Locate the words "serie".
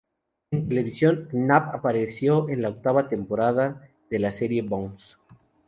4.31-4.63